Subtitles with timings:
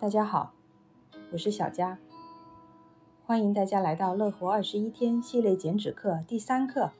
[0.00, 0.52] 大家好，
[1.32, 1.98] 我是小佳，
[3.24, 6.90] 欢迎大家来到乐活二十一天系列减脂课第三课。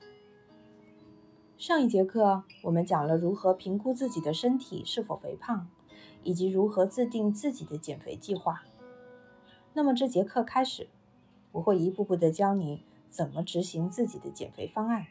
[1.59, 5.69] 上一节课我们讲了如何评估自己的身体是否肥胖，
[6.23, 8.63] 以及如何制定自己的减肥计划。
[9.75, 10.89] 那么这节课开始，
[11.53, 15.07] 我会一步步的教你怎么执行自己的减肥方案，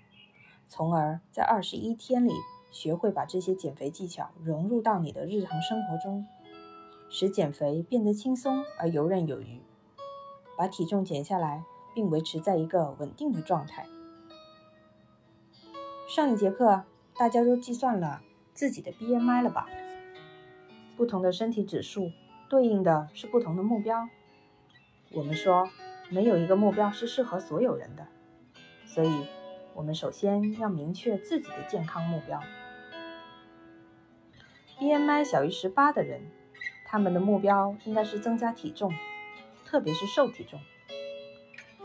[0.68, 2.32] 从而在二十一天里
[2.72, 6.26] 学会把这些减肥技巧融入到你的日常生活中。
[7.16, 9.62] 使减肥变得轻松而游刃有余，
[10.58, 13.86] 把体重减下来，并维持在一个稳定的状态。
[16.08, 18.24] 上一节课大家都计算了
[18.56, 19.68] 自己的 BMI 了吧？
[20.98, 22.12] 不同的身体指数
[22.50, 24.10] 对应的是不同的目标。
[25.12, 25.70] 我们说
[26.10, 28.08] 没有一个目标是适合所有人的，
[28.88, 29.28] 所以
[29.76, 32.42] 我们首先要明确自己的健康目标。
[34.80, 36.24] BMI 小于十八的人。
[36.94, 38.94] 他们的目标应该是增加体重，
[39.66, 40.60] 特别是瘦体重，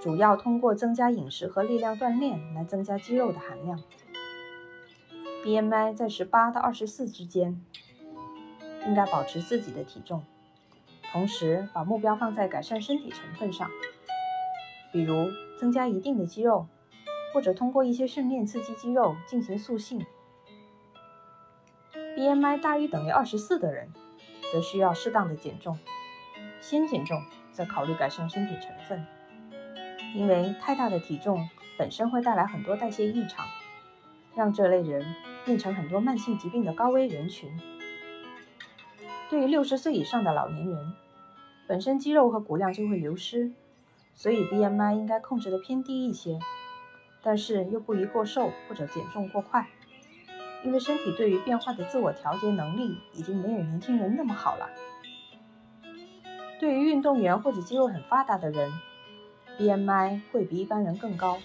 [0.03, 3.83] 主要通过增加饮食和力量锻炼来增加肌肉的含量。
[5.43, 7.59] BMI 在十八到二十四之间，
[8.87, 10.23] 应该保持自己的体重，
[11.11, 13.67] 同时把目标放在改善身体成分上，
[14.93, 16.67] 比如增加一定的肌肉，
[17.33, 20.05] 或者通过一些训练刺激肌肉进行塑性。
[21.95, 23.89] BMI 大于等于二十四的人。
[24.53, 25.79] 则需要适当的减重，
[26.61, 29.07] 先减重，再考虑改善身体成分。
[30.15, 33.47] 因为太大的体重本身会带来很多代谢异常，
[34.35, 37.51] 让这类人变成很多慢性疾病的高危人群。
[39.29, 40.95] 对于六十岁以上的老年人，
[41.67, 43.53] 本身肌肉和骨量就会流失，
[44.15, 46.39] 所以 BMI 应该控制的偏低一些，
[47.23, 49.69] 但是又不宜过瘦或者减重过快。
[50.65, 54.69] 因为身体对于变化的自我调节能力已经没有年轻人那么好了。
[56.59, 58.73] 对于运动员或者肌肉很发达的人
[59.59, 61.39] ，BMI 会比一般人更高。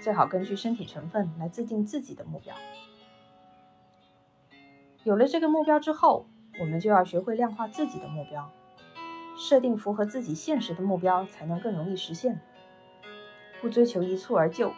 [0.00, 2.54] 最好根据身体成分来制定自己的目标。
[5.04, 6.26] 有了这个目标之后，
[6.60, 8.52] 我们就要学会量化自己的目标，
[9.38, 12.38] 设定符合自己现实的目标，才能更容易实现。
[13.62, 14.74] 不追求一蹴而就，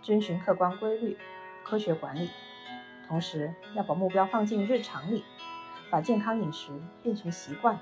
[0.00, 1.18] 遵循客观规律，
[1.64, 2.30] 科学管理。
[3.12, 5.22] 同时要把目标放进日常里，
[5.90, 7.78] 把健康饮食变成习惯。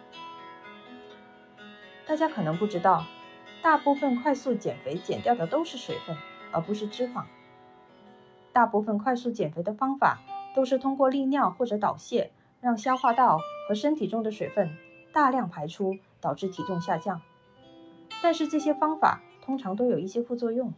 [2.04, 3.04] 大家可能不知道，
[3.62, 6.16] 大部分快速减肥减掉的都是水分，
[6.50, 7.22] 而不是脂肪。
[8.52, 10.18] 大部分快速减肥的方法
[10.52, 12.30] 都是通过利尿或者导泻，
[12.60, 14.76] 让消化道和身体中的水分
[15.12, 17.22] 大量排出，导致体重下降。
[18.20, 20.74] 但是这些方法通常都有一些副作用，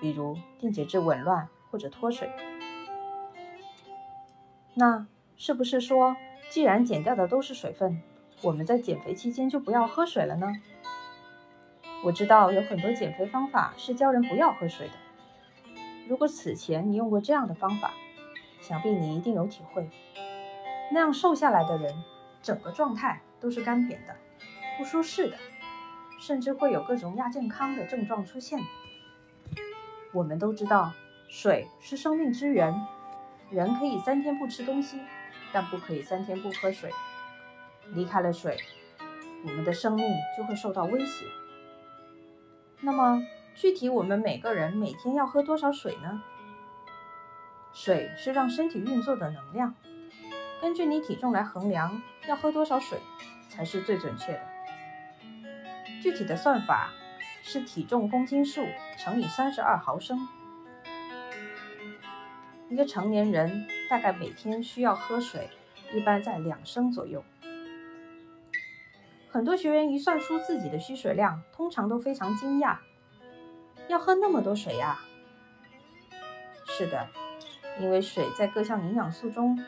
[0.00, 2.30] 比如电解质紊乱或者脱水。
[4.74, 5.06] 那
[5.36, 6.16] 是不是说，
[6.48, 8.02] 既然减掉的都是水分，
[8.40, 10.52] 我们在减肥期间就不要喝水了呢？
[12.04, 14.94] 我知道有很多减肥方法是教人不要喝水的。
[16.08, 17.92] 如果此前你用过这样的方法，
[18.60, 19.88] 想必你一定有体会。
[20.90, 21.94] 那样瘦下来的人，
[22.42, 24.16] 整个状态都是干瘪的、
[24.78, 25.36] 不舒适的，
[26.20, 28.58] 甚至会有各种亚健康的症状出现。
[30.12, 30.92] 我们都知道，
[31.28, 32.74] 水是生命之源。
[33.52, 34.98] 人可以三天不吃东西，
[35.52, 36.90] 但不可以三天不喝水。
[37.88, 38.56] 离开了水，
[39.44, 41.26] 我们的生命就会受到威胁。
[42.80, 43.22] 那么，
[43.54, 46.22] 具体我们每个人每天要喝多少水呢？
[47.74, 49.74] 水是让身体运作的能量，
[50.60, 52.98] 根据你体重来衡量要喝多少水
[53.50, 54.40] 才是最准确的。
[56.02, 56.90] 具体的算法
[57.42, 58.66] 是体重公斤数
[58.98, 60.26] 乘以三十二毫升。
[62.72, 65.50] 一个成年人大概每天需要喝水，
[65.92, 67.22] 一般在两升左右。
[69.28, 72.78] 很多学员一算出自己的需水量，通常都非常惊讶：
[73.88, 75.00] 要喝那么多水呀？
[76.64, 77.10] 是的，
[77.78, 79.62] 因为水在各项营养素中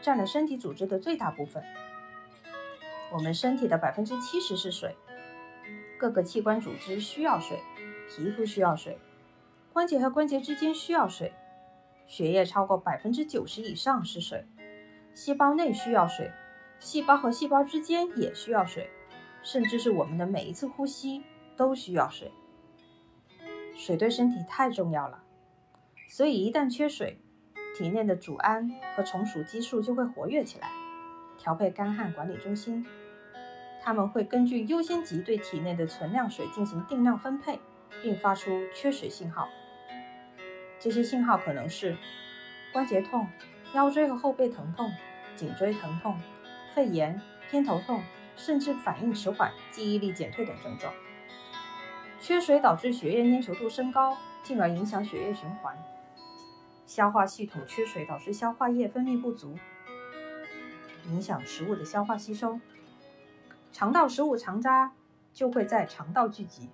[0.00, 1.60] 占了身体组织的最大部分。
[3.10, 4.94] 我们身体的百分之七十是水，
[5.98, 7.58] 各个器官组织需要水，
[8.08, 9.00] 皮肤需要水，
[9.72, 11.32] 关节和关节之间需要水。
[12.10, 14.44] 血液超过百分之九十以上是水，
[15.14, 16.32] 细胞内需要水，
[16.80, 18.90] 细胞和细胞之间也需要水，
[19.44, 21.22] 甚至是我们的每一次呼吸
[21.56, 22.32] 都需要水。
[23.76, 25.22] 水对身体太重要了，
[26.08, 27.20] 所以一旦缺水，
[27.78, 30.68] 体内的组胺和虫属激素就会活跃起来，
[31.38, 32.84] 调配干旱管理中心，
[33.80, 37.60] 它们会根据优先级对体内的存量水进行定量分配，
[38.02, 39.48] 并发出缺水信号。
[40.80, 41.94] 这些信号可能是
[42.72, 43.28] 关节痛、
[43.74, 44.90] 腰椎和后背疼痛、
[45.36, 46.18] 颈椎疼痛、
[46.74, 48.02] 肺炎、偏头痛，
[48.34, 50.92] 甚至反应迟缓、记忆力减退等症状。
[52.18, 55.76] 缺水导致血液粘稠度升高，进而影响血液循环。
[56.86, 59.58] 消化系统缺水导致消化液分泌不足，
[61.06, 62.58] 影响食物的消化吸收。
[63.70, 64.92] 肠道食物残渣
[65.32, 66.70] 就会在肠道聚集，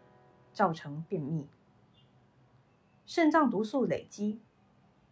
[0.52, 1.48] 造成便秘。
[3.06, 4.40] 肾脏毒素累积，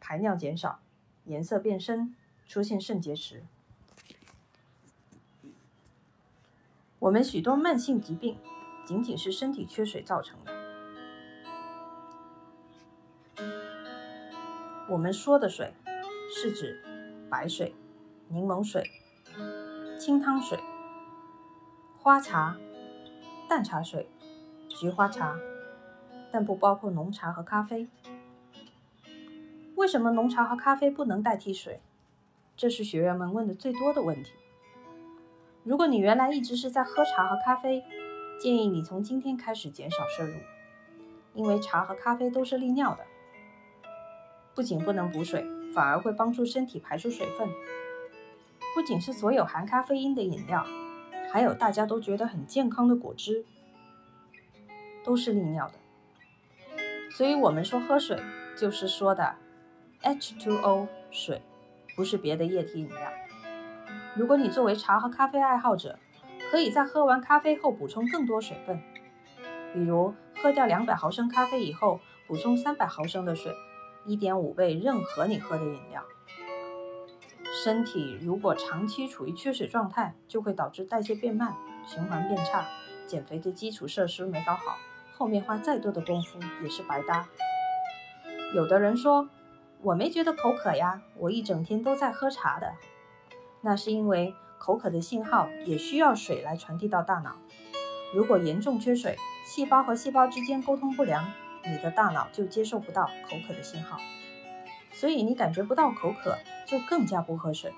[0.00, 0.81] 排尿减少，
[1.26, 2.17] 颜色变深，
[2.49, 3.44] 出现肾结石。
[6.99, 8.37] 我们许多慢性疾病，
[8.85, 10.52] 仅仅是身体缺水造成的。
[14.88, 15.73] 我们说的水，
[16.35, 16.82] 是指
[17.31, 17.75] 白水、
[18.26, 18.91] 柠檬水、
[20.00, 20.58] 清汤水、
[22.00, 22.58] 花茶、
[23.49, 24.08] 淡茶水、
[24.69, 25.38] 菊花茶，
[26.35, 27.87] 但不包括浓茶和咖啡。
[29.77, 31.81] 为什么浓茶和咖啡不能代替水？
[32.57, 34.33] 这是学员们问的最多的问题。
[35.63, 37.85] 如果你原来一直是在喝茶和咖啡，
[38.41, 40.35] 建议你从今天开始减少摄入，
[41.35, 43.05] 因为茶和咖啡都是利尿的，
[44.57, 47.49] 不仅不能补水，反而会帮助身体排出水分。
[48.75, 50.67] 不仅是所有含咖啡因的饮料，
[51.31, 53.45] 还有大家都觉得很健康的果汁，
[55.05, 55.75] 都是利尿的。
[57.15, 58.21] 所以我们说喝水，
[58.57, 59.37] 就是说的
[60.03, 61.41] H2O 水，
[61.95, 63.13] 不是别的液体饮料。
[64.17, 65.97] 如果你作为茶和咖啡爱好者，
[66.51, 68.83] 可以在喝完咖啡后补充更多水分，
[69.73, 70.13] 比如
[70.43, 73.55] 喝掉两百毫升咖啡以后，补充三百毫升的水，
[74.05, 76.03] 一点五倍任何你喝的饮料。
[77.63, 81.55] 身体如果长期处于缺水状态，就会导致代谢变慢、
[81.87, 82.67] 循环变差，
[83.07, 84.77] 减肥的基础设施没搞好，
[85.17, 87.27] 后面花再多的功夫也是白搭。
[88.55, 89.29] 有的人说，
[89.81, 92.75] 我没觉得口渴呀，我一整天都在喝茶的。
[93.61, 97.37] 那是因为口渴的信号也需要水来传递到大脑。
[98.15, 99.17] 如果严重缺水，
[99.47, 101.33] 细胞和细胞之间沟通不良，
[101.65, 103.99] 你的大脑就接受不到口渴的信号，
[104.93, 107.73] 所以你感觉不到口渴，就更加不喝水。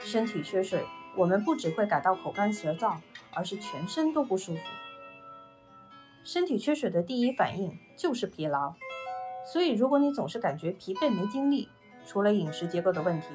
[0.00, 2.96] 身体缺水，我们不只会感到口干舌燥，
[3.34, 4.60] 而是全身都不舒服。
[6.24, 8.74] 身体缺水的第一反应就是疲劳，
[9.44, 11.68] 所以如果你总是感觉疲惫没精力，
[12.06, 13.28] 除了饮食结构的问题。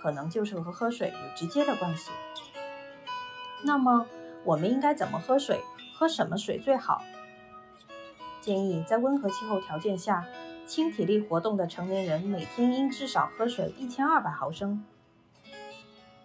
[0.00, 2.12] 可能就是和喝水有直接的关系。
[3.64, 4.06] 那么
[4.44, 5.60] 我们应该怎么喝水？
[5.98, 7.02] 喝什么水最好？
[8.40, 10.24] 建议在温和气候条件下，
[10.68, 14.84] 轻体力活动的成年人每天应至少喝水一千二百毫升。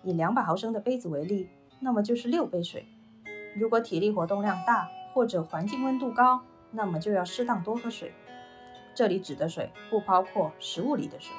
[0.03, 1.49] 以两百毫升的杯子为例，
[1.79, 2.85] 那么就是六杯水。
[3.55, 8.13] 如果体力活动量大或者环境温度高，那么就要适当多喝水。
[8.95, 11.33] 这里指的水不包括食物里的水。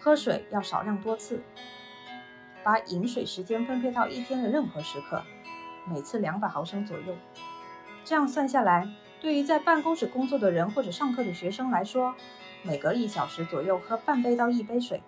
[0.00, 1.42] 喝水要少量多次，
[2.62, 5.22] 把饮水时间分配到一天的任何时刻，
[5.86, 7.14] 每次两百毫升左右。
[8.04, 8.88] 这样算下来，
[9.20, 12.14] 对于在办公室工作的人或者上课的学生来说，
[12.62, 15.02] 每隔一小时左右喝半杯到一杯水，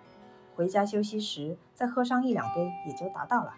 [0.55, 3.55] 回家休息时再喝上一两杯也就达到了。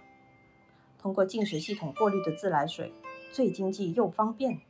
[1.01, 2.93] 通过净水系统过滤的自来水
[3.33, 4.61] 最经济又方便。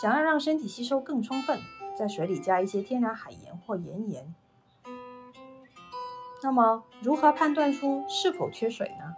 [0.00, 1.58] 想要让身体吸收更充分，
[1.96, 4.34] 在水里加一些天然海盐或盐盐。
[6.42, 9.16] 那么，如何判断出是否缺水呢？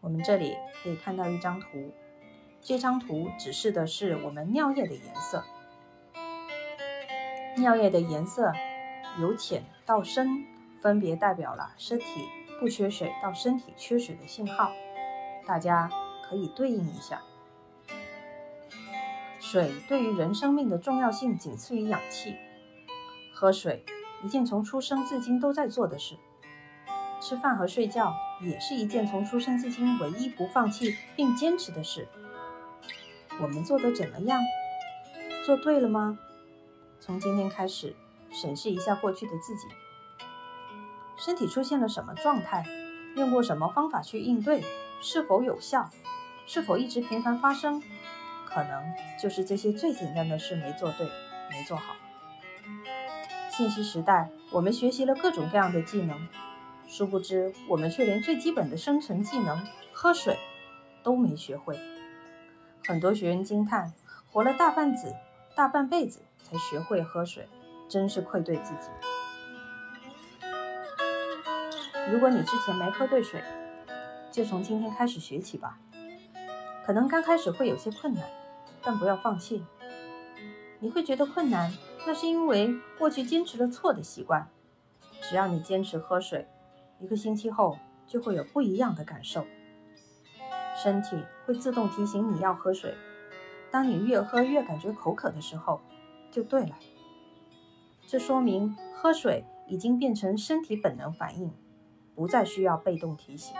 [0.00, 1.92] 我们这里可以看到一张图，
[2.62, 5.44] 这张图指示的是我们尿液的颜色。
[7.58, 8.52] 尿液的颜色
[9.20, 10.46] 由浅到深，
[10.80, 12.04] 分别代表了身体
[12.58, 14.72] 不缺水到身体缺水的信号。
[15.46, 15.90] 大家
[16.28, 17.22] 可以对应一下。
[19.40, 22.36] 水对于人生命的重要性仅次于氧气，
[23.32, 23.84] 喝水。
[24.24, 26.16] 一件从出生至今都在做的事，
[27.20, 32.08] 吃饭和睡觉也是一件从出生至今唯一不放弃并坚持的事。
[33.40, 34.40] 我们做得怎么样？
[35.46, 36.18] 做对了吗？
[36.98, 37.94] 从今天开始，
[38.32, 39.68] 审视一下过去的自己，
[41.16, 42.64] 身体出现了什么状态？
[43.14, 44.64] 用过什么方法去应对？
[45.00, 45.88] 是否有效？
[46.48, 47.82] 是否一直频繁发生？
[48.46, 48.82] 可能
[49.20, 51.06] 就是这些最简单的事没做对，
[51.50, 51.94] 没做好。
[53.50, 56.26] 信息时代，我们学习了各种各样的技能，
[56.88, 59.62] 殊不知我们却连最基本的生存技能——
[59.92, 60.38] 喝水
[61.02, 61.78] 都没学会。
[62.86, 63.92] 很多学员惊叹：
[64.32, 65.14] 活了大半子、
[65.54, 67.46] 大半辈子才学会喝水，
[67.90, 68.88] 真是愧对自己。
[72.10, 73.42] 如果你之前没喝对水，
[74.32, 75.78] 就从今天开始学起吧。
[76.88, 78.24] 可能刚开始会有些困难，
[78.82, 79.62] 但不要放弃。
[80.80, 81.70] 你会觉得困难。
[82.06, 84.48] 那是因为过去坚持了错的习惯。
[85.20, 86.48] 只要你坚持喝水，
[86.98, 87.76] 一个星期后
[88.06, 89.44] 就会有不一样的感受。
[90.82, 92.94] 身体会自动提醒你要喝水，
[93.70, 95.82] 当你越喝越感觉口渴的时候，
[96.30, 96.74] 就对了。
[98.06, 101.52] 这说明喝水已经变成身体本能反应，
[102.14, 103.54] 不再需要被动提醒。